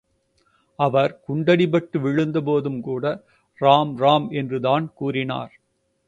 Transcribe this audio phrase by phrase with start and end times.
[0.79, 3.11] அவர் குண்டடிபட்டு விழுந்த போதும்கூட
[3.61, 5.53] ராம்ராம் என்றுதான் கூறினார்.